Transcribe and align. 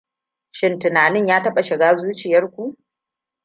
Shin 0.51 0.79
tunanin 0.79 1.27
ya 1.27 1.43
taɓa 1.43 1.61
shiga 1.63 1.95
zuciyar 1.95 2.51
ku? 2.51 2.77